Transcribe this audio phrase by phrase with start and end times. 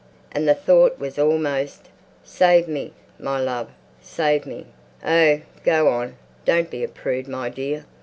[0.31, 1.89] And the thought was almost,
[2.23, 3.69] "Save me, my love.
[4.01, 4.65] Save me!"...
[5.05, 6.17] "Oh, go on!
[6.43, 7.85] Don't be a prude, my dear.